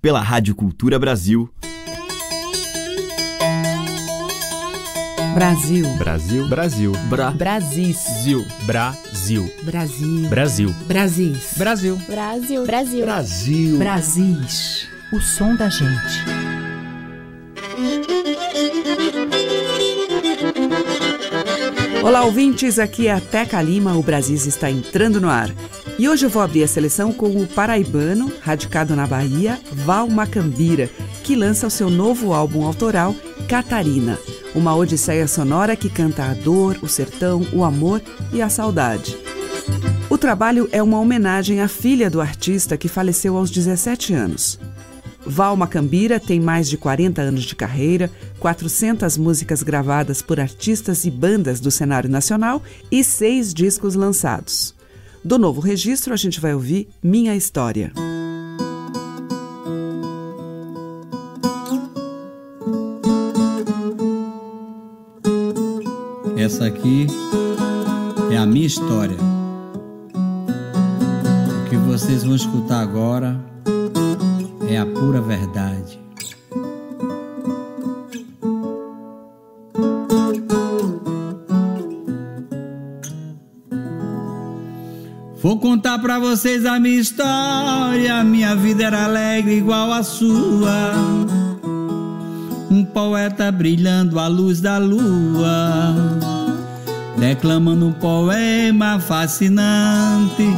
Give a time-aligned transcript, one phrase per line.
[0.00, 1.50] pela Rádio Cultura Brasil.
[5.34, 5.86] Brasil.
[5.96, 6.48] Brasil.
[6.48, 6.92] Brasil.
[7.08, 7.30] Bra.
[7.30, 7.94] Brasil.
[8.64, 9.50] Brasil.
[9.62, 10.24] Brasil.
[10.32, 10.72] Brasil.
[10.86, 11.44] Brasil.
[11.56, 11.96] Brasil.
[12.08, 12.64] Brasil.
[12.64, 13.04] Brasil.
[13.04, 13.78] Brasil.
[13.78, 14.88] Brasis.
[15.12, 16.24] O som da gente.
[22.02, 22.78] Olá, ouvintes.
[22.78, 23.94] Aqui é a Teca Lima.
[23.96, 25.50] O Brasis está entrando no ar.
[26.00, 30.88] E hoje eu vou abrir a seleção com o paraibano, radicado na Bahia, Val Macambira,
[31.22, 33.14] que lança o seu novo álbum autoral,
[33.46, 34.18] Catarina.
[34.54, 38.00] Uma odisseia sonora que canta a dor, o sertão, o amor
[38.32, 39.14] e a saudade.
[40.08, 44.58] O trabalho é uma homenagem à filha do artista que faleceu aos 17 anos.
[45.26, 51.10] Val Macambira tem mais de 40 anos de carreira, 400 músicas gravadas por artistas e
[51.10, 54.79] bandas do cenário nacional e seis discos lançados.
[55.22, 57.92] Do novo registro, a gente vai ouvir Minha História.
[66.38, 67.06] Essa aqui
[68.32, 69.18] é a minha história.
[71.66, 73.38] O que vocês vão escutar agora
[74.70, 76.00] é a pura verdade.
[86.00, 88.24] Pra vocês a minha história.
[88.24, 90.92] Minha vida era alegre igual a sua.
[92.70, 95.94] Um poeta brilhando à luz da lua,
[97.18, 100.48] declamando um poema fascinante.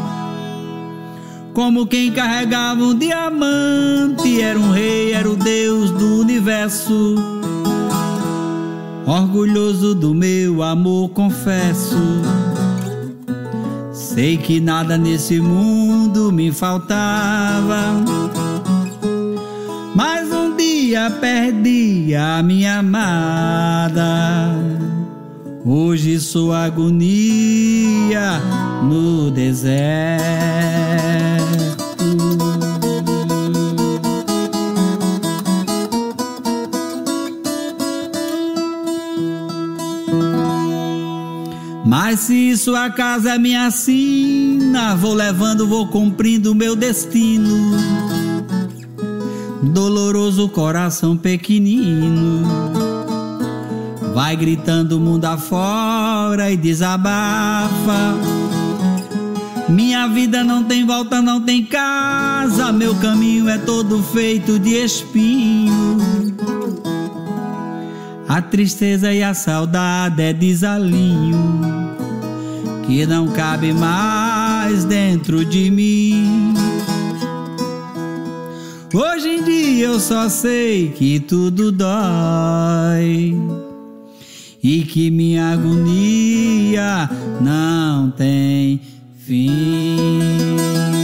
[1.54, 7.16] Como quem carregava um diamante, era um rei, era o deus do universo.
[9.06, 11.96] Orgulhoso do meu amor, confesso.
[14.14, 17.94] Sei que nada nesse mundo me faltava.
[19.94, 24.54] Mas um dia perdi a minha amada.
[25.64, 28.38] Hoje sou agonia
[28.82, 29.82] no deserto.
[42.12, 47.72] Mas se sua casa me assina, vou levando, vou cumprindo o meu destino.
[49.62, 52.46] Doloroso coração pequenino,
[54.12, 58.14] vai gritando mundo afora e desabafa.
[59.70, 65.96] Minha vida não tem volta, não tem casa, meu caminho é todo feito de espinho.
[68.28, 72.01] A tristeza e a saudade é desalinho
[72.86, 76.54] que não cabe mais dentro de mim.
[78.94, 83.34] Hoje em dia eu só sei que tudo dói
[84.62, 87.08] e que minha agonia
[87.40, 88.80] não tem
[89.26, 91.01] fim.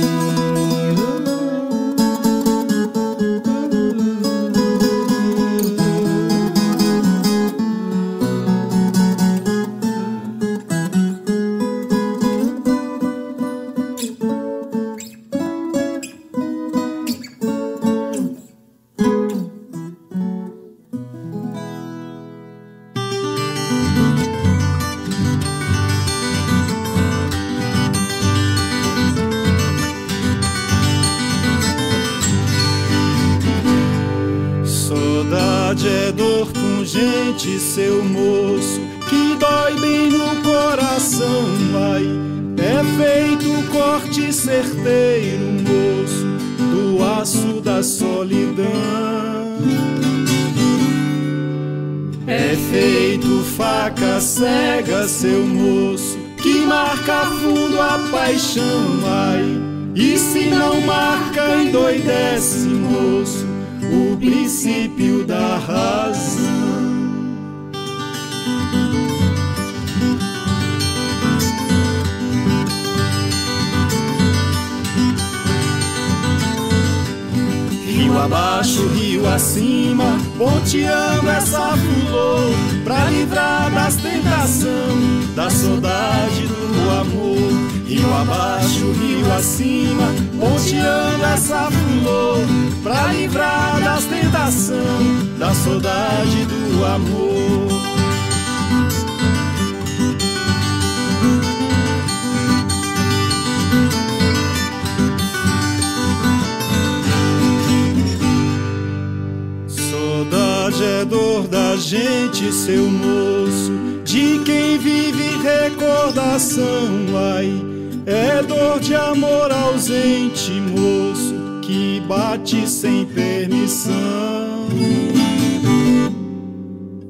[122.08, 124.66] Bate sem permissão.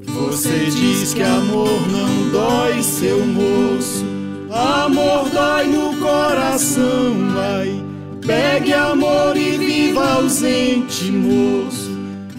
[0.05, 4.05] Você diz que amor não dói, seu moço.
[4.51, 7.81] Amor dói no coração, ai.
[8.25, 11.89] Pegue amor e viva ausente, moço.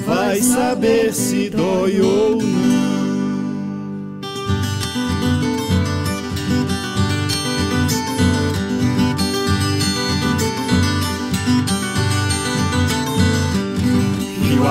[0.07, 2.80] Vai saber se dói ou não.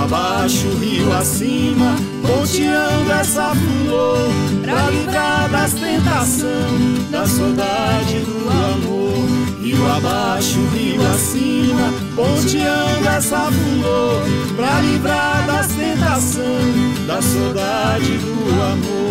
[0.09, 4.29] Abaixo, rio acima, ponteando essa flor
[4.63, 9.29] Pra livrar das tentações, da saudade do amor.
[9.61, 14.23] Rio abaixo, rio acima, ponteando essa flor
[14.55, 19.09] Pra livrar das tentações, da saudade do amor.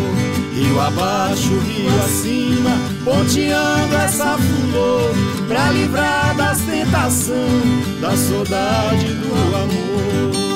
[0.53, 2.71] Rio abaixo, rio acima,
[3.05, 5.15] ponteando essa flor
[5.47, 10.48] Pra livrar das tentações, da saudade do amor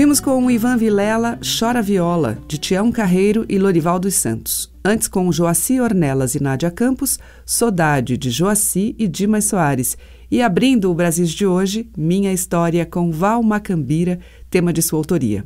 [0.00, 4.72] Ouvimos com o Ivan Vilela Chora Viola, de Tião Carreiro e Lorival dos Santos.
[4.82, 9.98] Antes com Joaci Ornelas e Nádia Campos, Sodade, de Joaci e Dimas Soares.
[10.30, 15.44] E abrindo o Brasil de hoje, Minha História com Val Macambira, tema de sua autoria.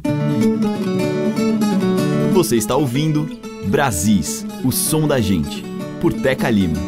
[2.32, 3.28] Você está ouvindo
[3.66, 5.64] Brasis, o som da gente,
[6.00, 6.78] por Teca Lima.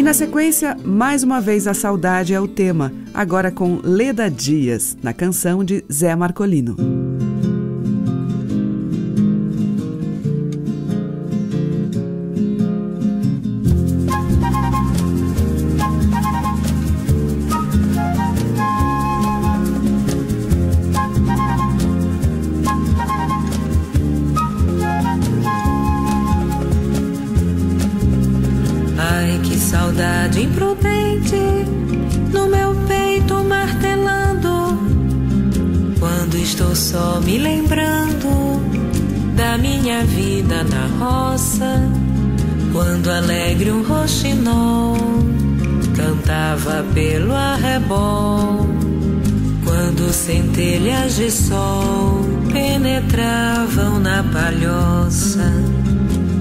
[0.00, 4.96] E na sequência, mais uma vez a saudade é o tema, agora com Leda Dias,
[5.02, 6.99] na canção de Zé Marcolino.
[51.00, 52.20] Centelhas de sol
[52.52, 55.52] penetravam na palhoça.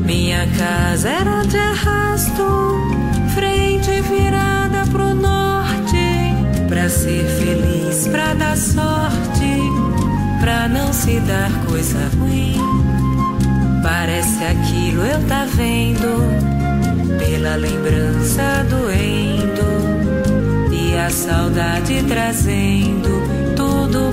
[0.06, 2.44] Minha casa era de arrasto,
[3.34, 6.34] frente virada pro norte.
[6.68, 9.62] Pra ser feliz, pra dar sorte,
[10.40, 12.58] pra não se dar coisa ruim.
[13.82, 19.70] Parece aquilo eu tá vendo, pela lembrança doendo
[20.72, 23.39] e a saudade trazendo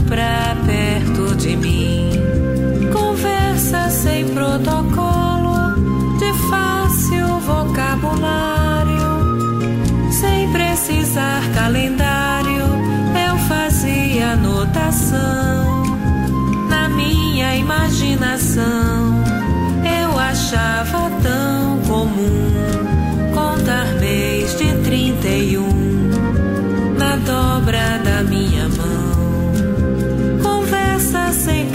[0.06, 2.10] pra perto de mim.
[2.92, 5.74] Conversa sem protocolo,
[6.18, 9.00] de fácil vocabulário,
[10.10, 12.64] sem precisar calendário,
[13.28, 15.84] eu fazia anotação.
[16.68, 19.24] Na minha imaginação,
[19.84, 21.55] eu achava tão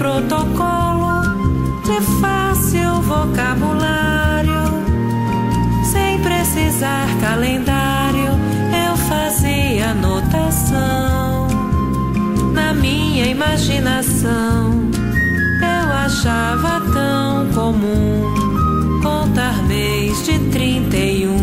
[0.02, 1.22] protocolo
[1.86, 4.64] de fácil vocabulário,
[5.84, 8.32] sem precisar calendário,
[8.88, 11.48] eu fazia anotação
[12.52, 14.90] na minha imaginação.
[15.62, 18.24] Eu achava tão comum
[19.04, 21.38] contar mês de 31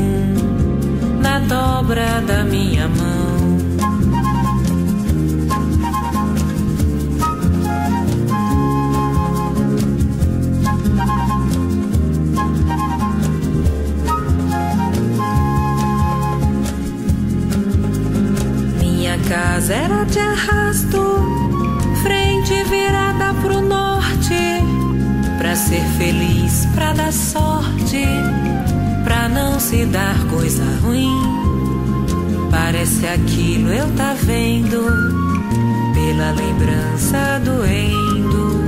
[1.23, 3.08] na dobra da minha mão.
[19.29, 21.23] Casa era de arrasto,
[22.03, 24.65] frente virada pro norte,
[25.37, 28.07] pra ser feliz, pra dar sorte,
[29.05, 31.13] pra não se dar coisa ruim.
[32.51, 34.83] Parece aquilo eu tá vendo,
[35.93, 38.63] pela lembrança doendo,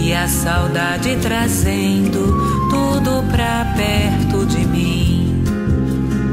[0.00, 5.44] e a saudade trazendo tudo pra perto de mim.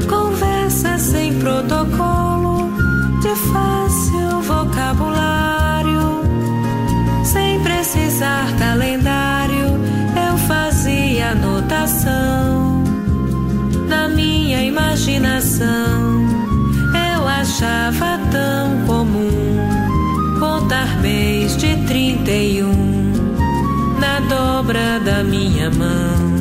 [0.08, 2.29] Conversa sem protocolo
[3.20, 6.22] de fácil vocabulário,
[7.24, 9.78] sem precisar calendário,
[10.30, 12.82] eu fazia anotação
[13.90, 15.68] na minha imaginação.
[17.14, 19.58] Eu achava tão comum
[20.40, 22.72] contar mês de 31
[24.00, 26.39] na dobra da minha mão.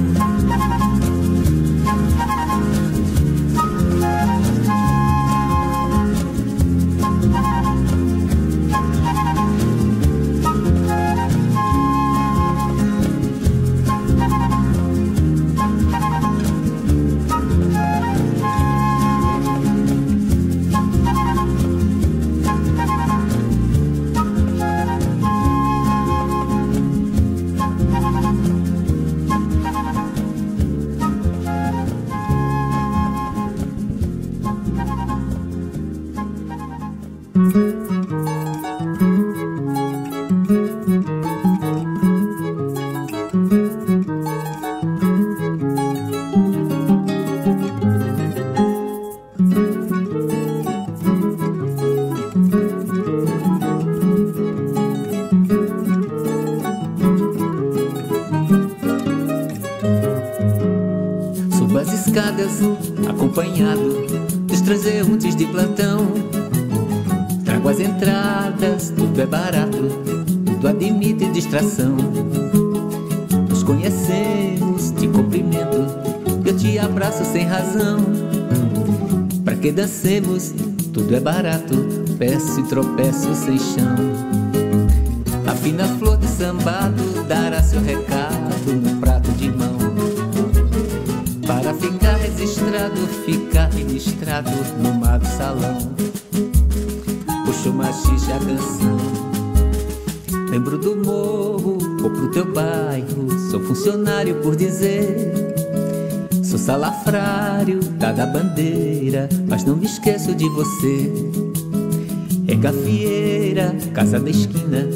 [63.08, 64.06] acompanhado
[64.46, 66.06] dos transeuntes de plantão.
[67.44, 69.88] Trago as entradas, tudo é barato,
[70.44, 71.96] tudo admite distração.
[73.48, 75.86] Nos conhecemos, te cumprimento,
[76.44, 77.98] eu te abraço sem razão.
[79.44, 80.52] para que dancemos,
[80.92, 81.74] tudo é barato,
[82.18, 83.96] peço e tropeço sem chão.
[85.46, 88.07] A fina flor de sambado dará seu recado
[92.88, 94.50] registrado, ficar registrado
[94.82, 95.98] no mar do salão
[97.44, 98.98] puxo machixe a canção.
[100.50, 103.28] Lembro do morro, vou pro teu bairro.
[103.50, 105.32] Sou funcionário por dizer.
[106.42, 111.12] Sou salafrário, tá da bandeira, mas não me esqueço de você.
[112.46, 114.88] É gafieira, casa da esquina,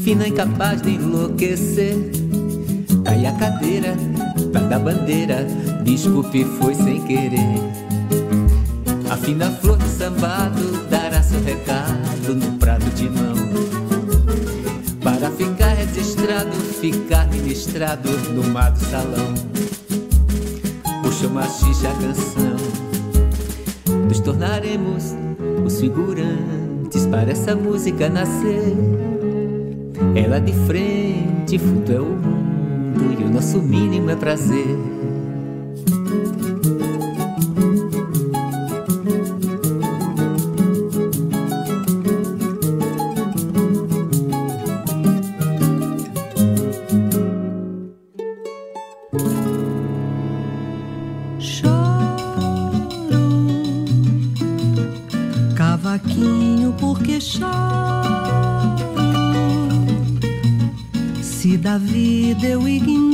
[0.00, 1.96] fina incapaz de enlouquecer.
[3.04, 3.94] Cai a cadeira,
[4.52, 5.46] tá da bandeira,
[5.86, 7.60] desculpe, foi sem querer.
[9.08, 13.36] A fina flor de sambado dará seu recado no prato de mão.
[15.02, 16.50] Para ficar registrado,
[16.80, 19.32] ficar ministrado no mar do salão.
[21.02, 22.56] Puxa uma xixa a canção.
[24.08, 25.14] Nos tornaremos
[25.64, 28.76] os figurantes para essa música nascer.
[30.16, 35.05] Ela de frente, fundo é o mundo e o nosso mínimo é prazer.
[62.38, 63.05] Choram de beleza,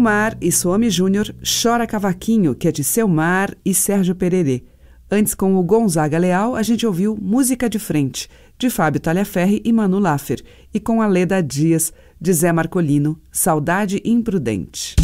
[0.00, 4.64] Selmar e Some Júnior, Chora Cavaquinho, que é de Selmar e Sérgio Pererê.
[5.10, 8.26] Antes, com o Gonzaga Leal, a gente ouviu Música de Frente,
[8.58, 14.00] de Fábio Talhaferri e Manu Laffer, e com a Leda Dias, de Zé Marcolino, Saudade
[14.02, 14.96] Imprudente.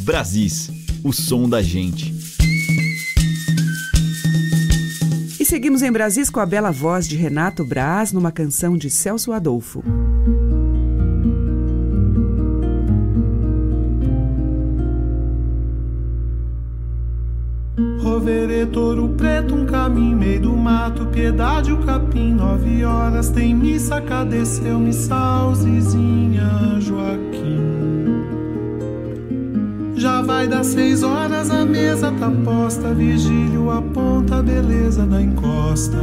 [0.00, 0.70] Brasis,
[1.02, 2.12] o som da gente.
[5.40, 9.32] E seguimos em Brasis com a bela voz de Renato Braz numa canção de Celso
[9.32, 9.82] Adolfo.
[18.14, 24.00] Roverê touro preto, um caminho meio do mato, piedade o capim, nove horas tem missa,
[24.00, 28.22] cadê seu missal, Zizinha Joaquim?
[29.96, 35.98] Já vai dar seis horas, a mesa tá posta, vigílio aponta a beleza da encosta,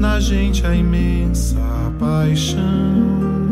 [0.00, 1.60] na gente a imensa
[1.96, 3.45] paixão.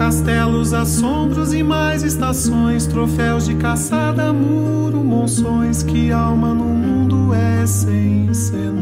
[0.00, 7.66] Castelos, assombros e mais estações, troféus de caçada, muro, monções, que alma no mundo é
[7.66, 8.80] sem senões.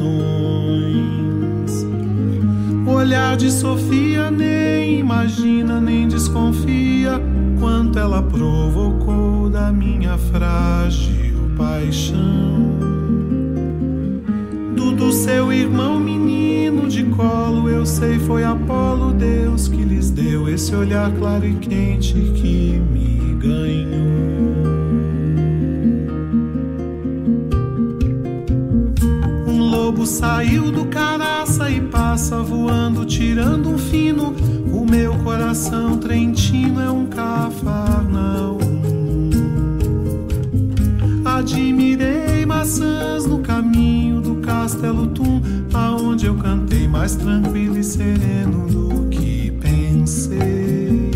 [2.86, 7.20] O olhar de Sofia nem imagina, nem desconfia
[7.58, 12.78] quanto ela provocou da minha frágil paixão.
[14.96, 16.17] Do, seu irmão menino
[16.88, 22.14] de colo, eu sei foi Apolo, Deus que lhes deu esse olhar claro e quente
[22.14, 24.08] que me ganhou.
[29.46, 34.34] Um lobo saiu do caraça e passa voando, tirando um fino.
[34.72, 38.58] O meu coração trentino é um cafarnaum.
[41.22, 43.17] Admirei maçãs
[46.98, 51.12] mais tranquilo e sereno do que pensei.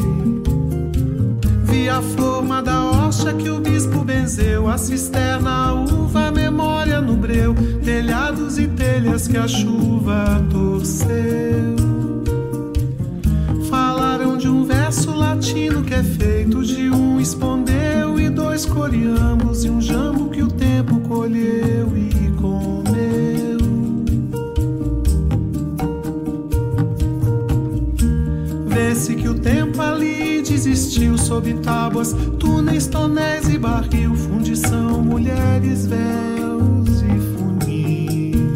[1.64, 7.00] Vi a forma da hoxa que o bispo benzeu, a cisterna, a uva, a memória
[7.00, 7.52] no breu,
[7.84, 11.74] telhados e telhas que a chuva torceu.
[13.68, 19.31] Falaram de um verso latino que é feito de um espondeu e dois coreamos
[31.02, 38.54] desistiu sob tábuas, túneis, tonéis e barril, fundição, mulheres, véus e funil.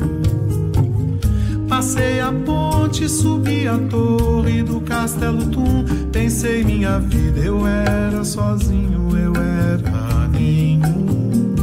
[1.68, 5.84] Passei a ponte, subi a torre do castelo Tum.
[6.12, 11.54] Pensei minha vida, eu era sozinho, eu era nenhum.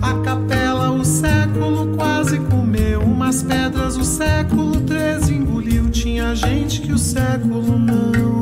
[0.00, 3.02] A capela, o século quase comeu.
[3.02, 5.90] Umas pedras, o século treze engoliu.
[5.90, 8.39] Tinha gente que o século não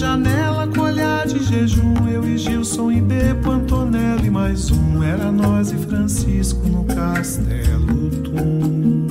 [0.00, 2.08] janela com olhar de jejum.
[2.08, 5.02] Eu e Gilson e Bepo, Antonelli e mais um.
[5.02, 9.06] Era nós e Francisco no castelo Tum.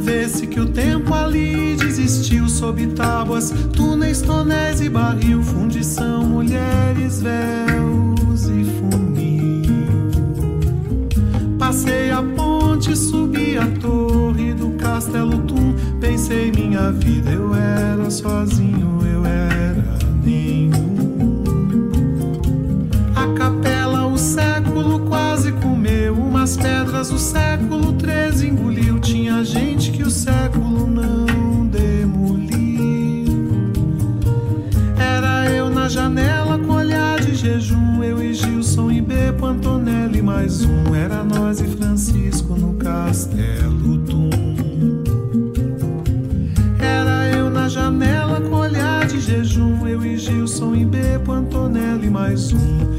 [0.00, 8.48] Vê-se que o tempo ali desistiu sob tábuas, túneis, tonéis e barril, fundição, mulheres, véus
[8.48, 10.08] e funil.
[11.56, 15.38] Passei a ponte, subi a torre do castelo
[16.28, 19.82] Pensei minha vida, eu era sozinho, eu era
[20.22, 21.42] nenhum.
[23.16, 26.12] A capela, o século quase comeu.
[26.12, 29.00] Umas pedras, o século treze engoliu.
[29.00, 33.72] Tinha gente que o século não demoliu.
[34.98, 38.04] Era eu na janela com olhar de jejum.
[38.04, 40.94] Eu e Gilson e Bepo, Antonelli mais um.
[40.94, 41.67] Era nós e
[51.30, 52.97] Antonelli mais um.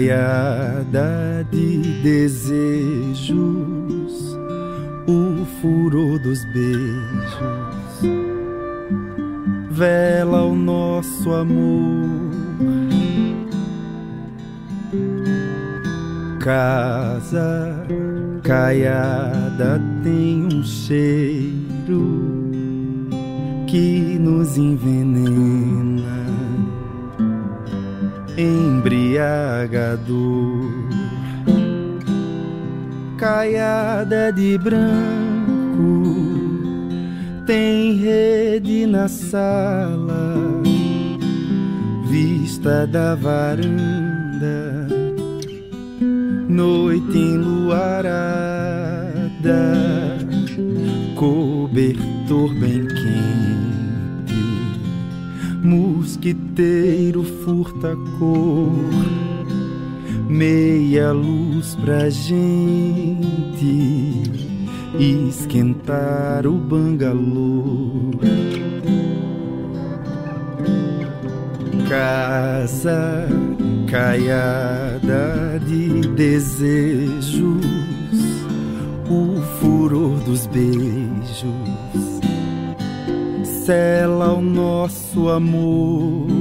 [0.00, 0.39] Caiada
[28.90, 30.88] embriagador,
[33.16, 36.08] caiada de branco,
[37.46, 40.34] tem rede na sala,
[42.08, 44.88] vista da varanda,
[46.48, 48.10] noite enluarada,
[51.14, 53.49] cobertor bem quente
[56.60, 58.72] mosquiteiro furta cor,
[60.28, 63.40] meia luz pra gente
[64.98, 68.10] esquentar o bangalô.
[71.88, 73.26] Casa
[73.90, 77.64] caiada de desejos,
[79.08, 81.80] o furor dos beijos
[83.70, 86.39] sela o nosso amor.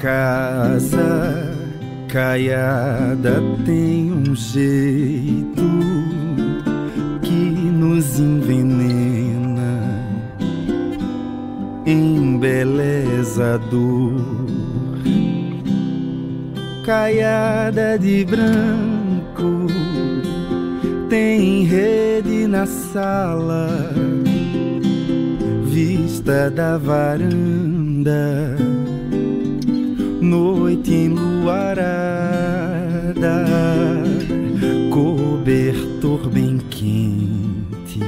[0.00, 1.52] Casa
[2.08, 5.62] caiada tem um jeito
[7.20, 9.78] que nos envenena,
[11.84, 12.90] embelezador.
[16.86, 19.66] Caiada de branco
[21.10, 23.92] tem rede na sala,
[25.66, 28.56] vista da varanda,
[30.30, 32.14] noite enluarada,
[34.92, 37.98] cobertor bem quente,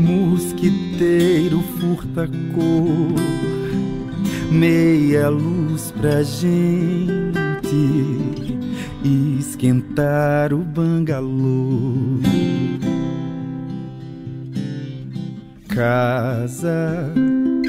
[0.00, 3.20] mosquiteiro furta cor,
[4.50, 6.58] meia luz pra gente
[9.38, 12.18] esquentar o bangalô.
[15.68, 17.12] Casa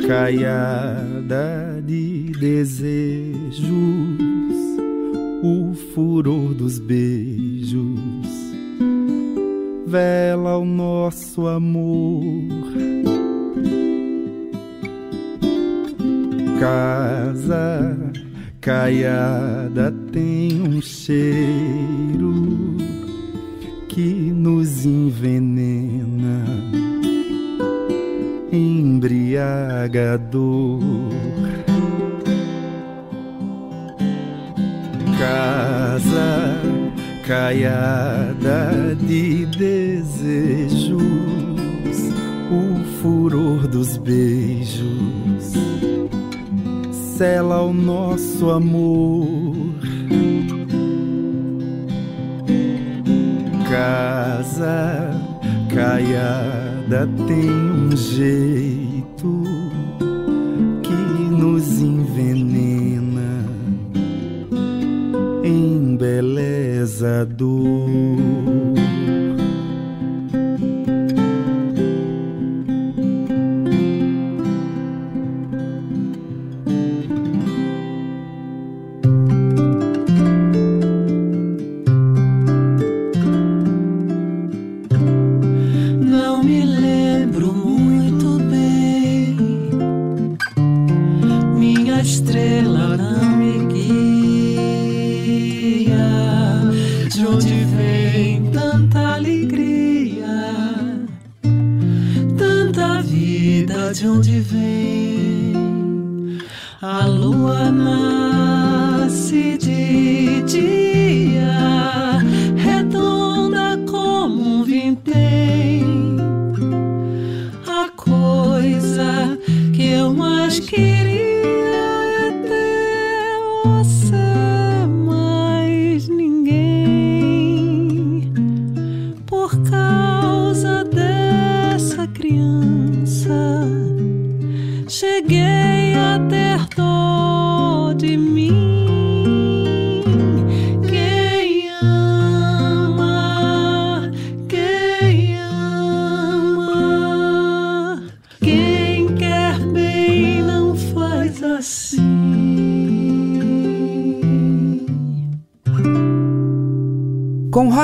[0.07, 3.67] caiada de desejos,
[5.43, 7.89] o furor dos beijos,
[9.85, 12.47] vela o nosso amor.
[16.59, 17.97] Casa
[18.61, 22.77] caiada tem um cheiro
[23.89, 26.45] que nos envenena,
[28.51, 31.28] embriagador.
[35.19, 36.61] Casa
[37.27, 41.03] caiada de desejos,
[42.49, 45.19] o furor dos beijos
[47.19, 49.75] sela o nosso amor.
[53.69, 55.11] Casa
[55.75, 59.43] caiada tem um jeito
[60.81, 60.93] que
[61.35, 62.68] nos envenena,
[65.99, 68.39] embelezador.
[68.39, 68.68] cheguei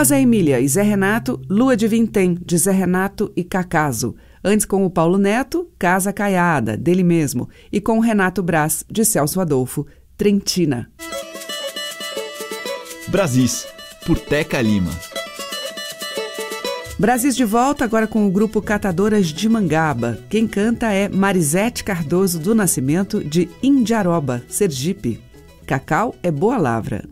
[0.06, 4.16] Rosa Emília e Zé Renato, Lua de Vintém, de Zé Renato e Cacaso.
[4.44, 7.50] Antes com o Paulo Neto, Casa Caiada, dele mesmo.
[7.72, 10.92] E com o Renato Brás, de Celso Adolfo, Trentina.
[13.08, 13.66] Brasis,
[14.06, 14.92] por Teca Lima.
[17.00, 20.20] Brasis de volta agora com o grupo Catadoras de Mangaba.
[20.30, 25.20] Quem canta é Marisete Cardoso do Nascimento de Indiaroba, Sergipe.
[25.66, 27.04] Cacau é boa lavra.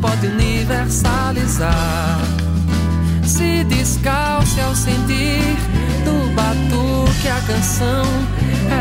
[0.00, 2.20] Pode universalizar.
[3.24, 5.56] Se descalce ao sentir
[6.04, 8.04] do batuque a canção.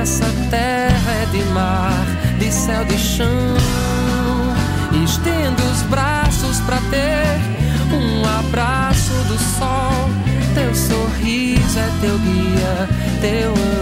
[0.02, 2.06] Essa terra é de mar,
[2.40, 3.56] de céu, de chão.
[5.04, 7.40] Estenda os braços pra ter
[7.94, 10.10] um abraço do sol.
[10.54, 12.90] Teu sorriso é teu guia,
[13.22, 13.75] teu anzol.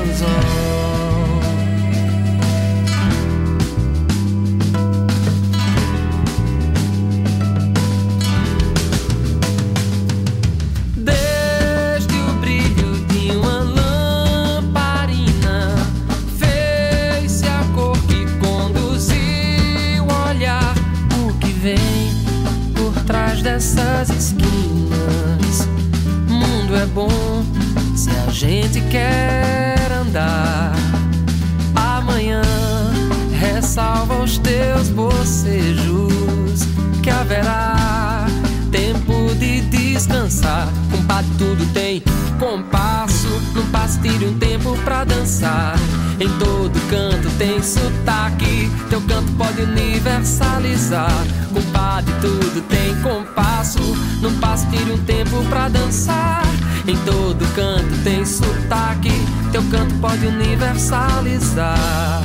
[40.24, 40.68] Descansar.
[40.92, 42.02] Compadre, tudo tem
[42.40, 43.28] compasso.
[43.54, 45.76] Num passo tire um tempo pra dançar.
[46.20, 48.72] Em todo canto tem sotaque.
[48.90, 51.12] Teu canto pode universalizar.
[51.54, 53.80] Compadre, tudo tem compasso.
[54.22, 56.44] Num passo tire um tempo pra dançar.
[56.88, 59.12] Em todo canto tem sotaque.
[59.52, 62.24] Teu canto pode universalizar.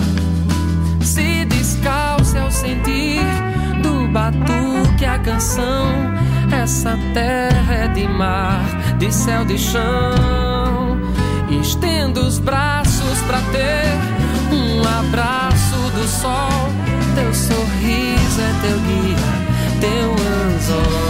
[1.03, 3.21] Se descalce ao sentir
[3.83, 6.19] do batuque a canção.
[6.51, 8.65] Essa terra é de mar,
[8.99, 11.01] de céu, de chão.
[11.61, 16.69] Estenda os braços pra ter um abraço do sol.
[17.15, 19.33] Teu sorriso é teu guia,
[19.81, 21.08] teu anzol.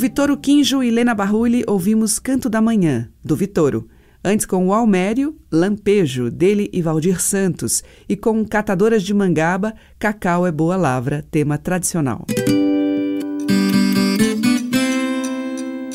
[0.00, 3.86] Vitoro Quinjo e Lena Barrulli, ouvimos Canto da Manhã, do Vitoro.
[4.24, 7.84] Antes com o Almério, Lampejo, dele e Valdir Santos.
[8.08, 12.24] E com Catadoras de Mangaba, Cacau é Boa Lavra, tema tradicional.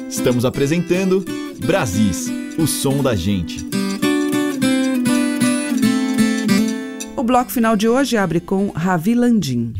[0.07, 1.25] Estamos apresentando
[1.65, 2.29] Brasis,
[2.59, 3.67] o som da gente.
[7.17, 9.73] O bloco final de hoje abre com Ravi Landim.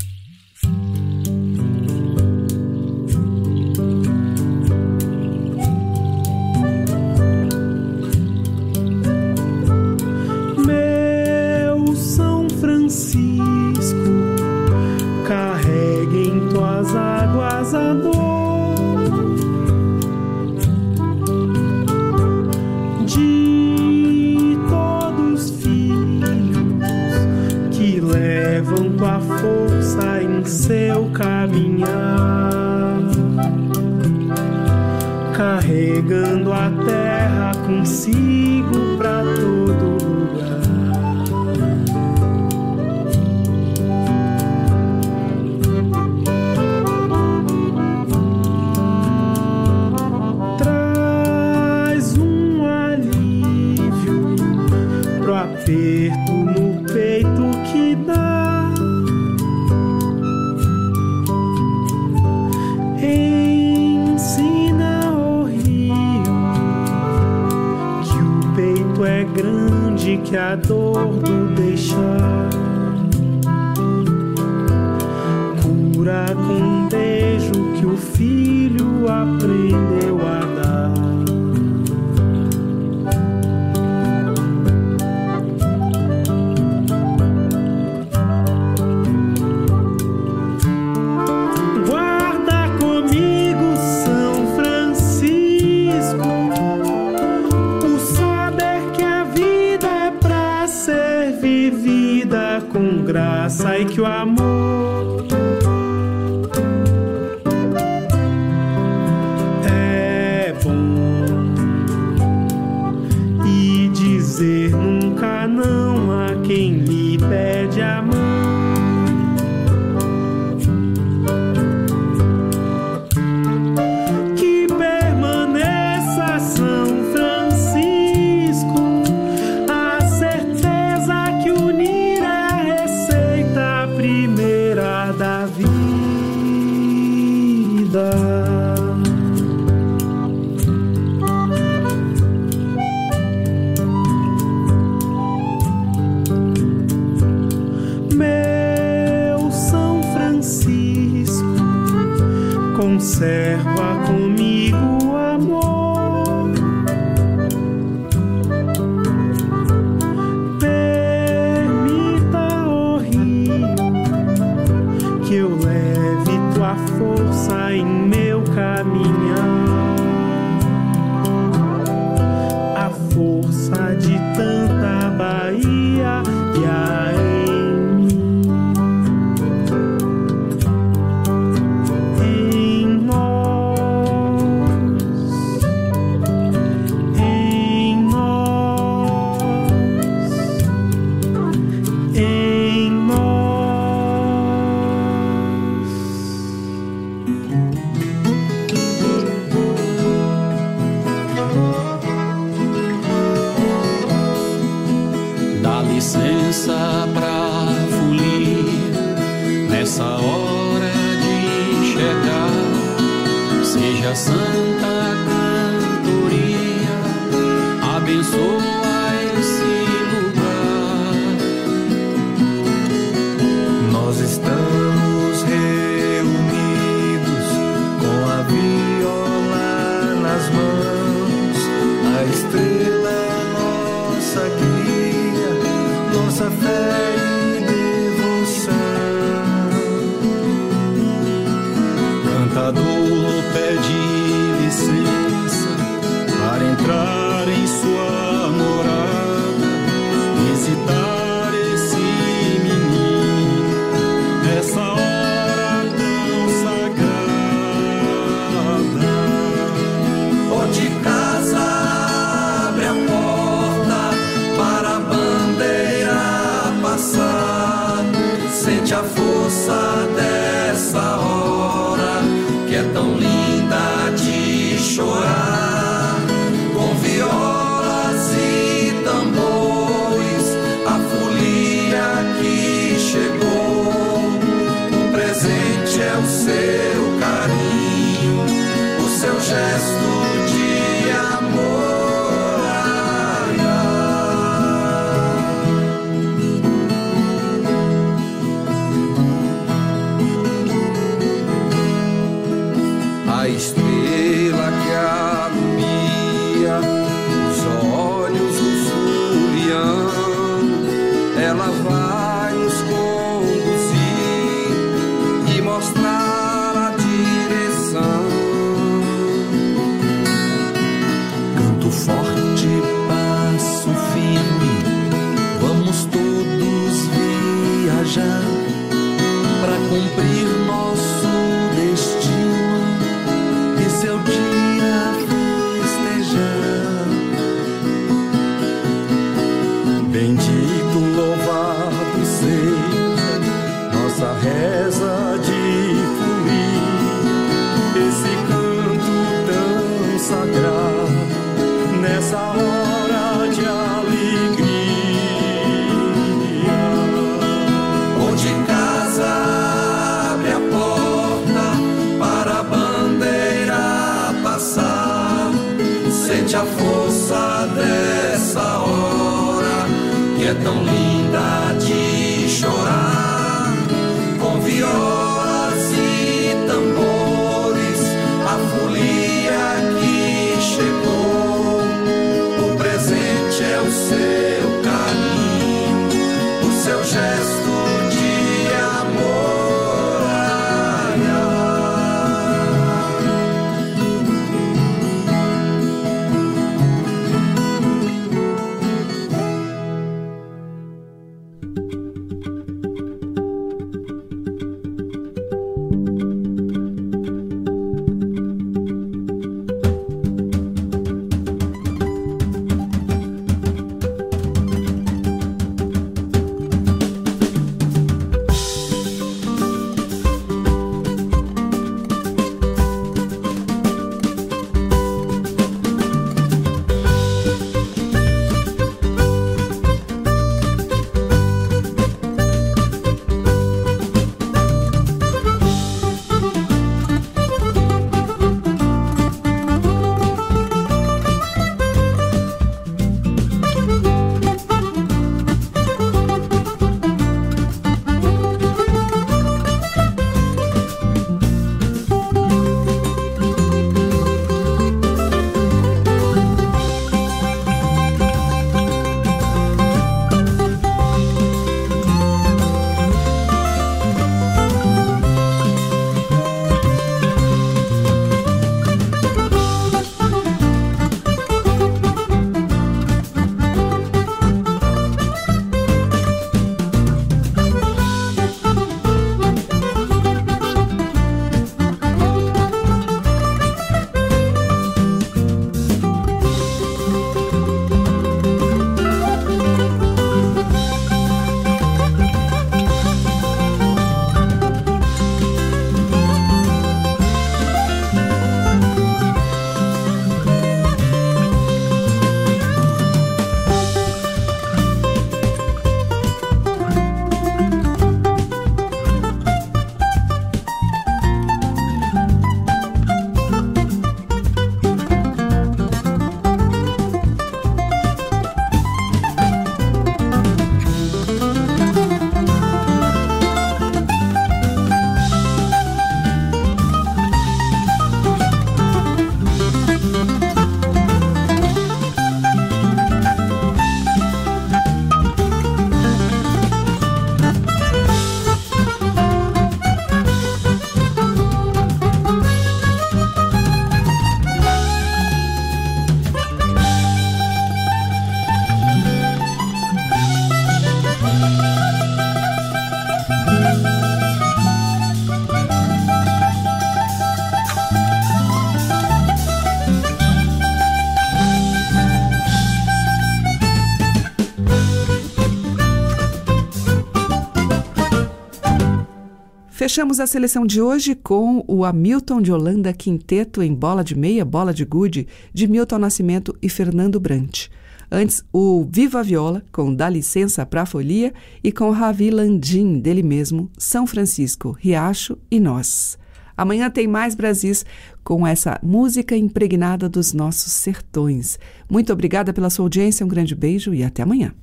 [569.96, 574.44] Fechamos a seleção de hoje com o Hamilton de Holanda Quinteto em bola de meia,
[574.44, 577.68] bola de gude, de Milton Nascimento e Fernando Brant.
[578.12, 581.34] Antes, o Viva Viola, com Dá Licença pra Folia,
[581.64, 586.18] e com Ravi Landim, dele mesmo, São Francisco, Riacho e Nós.
[586.58, 587.86] Amanhã tem mais Brasis
[588.22, 591.58] com essa música impregnada dos nossos sertões.
[591.90, 594.54] Muito obrigada pela sua audiência, um grande beijo e até amanhã.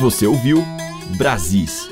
[0.00, 0.64] Você ouviu
[1.18, 1.91] Brasis,